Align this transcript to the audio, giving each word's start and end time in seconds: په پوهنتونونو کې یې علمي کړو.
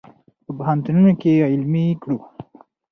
په 0.45 0.51
پوهنتونونو 0.57 1.11
کې 1.21 1.29
یې 1.37 1.47
علمي 1.53 1.85
کړو. 2.01 2.17